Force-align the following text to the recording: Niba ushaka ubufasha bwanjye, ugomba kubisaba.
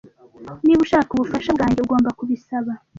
Niba 0.63 0.81
ushaka 0.85 1.09
ubufasha 1.11 1.49
bwanjye, 1.55 1.79
ugomba 1.81 2.09
kubisaba. 2.17 2.71